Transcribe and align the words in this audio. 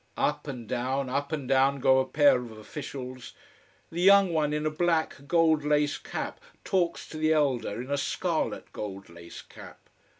Up 0.17 0.47
and 0.47 0.67
down, 0.67 1.09
up 1.09 1.31
and 1.31 1.47
down 1.47 1.79
go 1.79 1.99
a 1.99 2.07
pair 2.07 2.39
of 2.39 2.53
officials. 2.57 3.33
The 3.91 4.01
young 4.01 4.33
one 4.33 4.51
in 4.51 4.65
a 4.65 4.71
black 4.71 5.27
gold 5.27 5.63
laced 5.63 6.03
cap 6.05 6.39
talks 6.63 7.07
to 7.09 7.17
the 7.17 7.31
elder 7.33 7.79
in 7.79 7.91
a 7.91 7.99
scarlet 7.99 8.73
gold 8.73 9.09
laced 9.09 9.49
cap. 9.49 9.77